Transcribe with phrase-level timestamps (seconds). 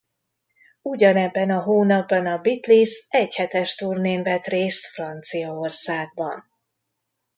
[0.81, 6.49] Ugyanebben a hónapban a Beatles egyhetes turnén vett részt Franciaországban.